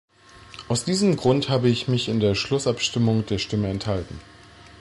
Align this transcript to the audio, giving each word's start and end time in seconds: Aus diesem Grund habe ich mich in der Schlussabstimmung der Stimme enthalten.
Aus 0.67 0.83
diesem 0.83 1.15
Grund 1.15 1.47
habe 1.49 1.69
ich 1.69 1.87
mich 1.87 2.09
in 2.09 2.19
der 2.19 2.33
Schlussabstimmung 2.33 3.23
der 3.27 3.37
Stimme 3.37 3.67
enthalten. 3.69 4.19